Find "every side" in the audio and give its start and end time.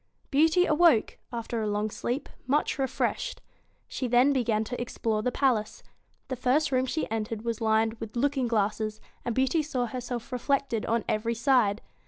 11.07-11.81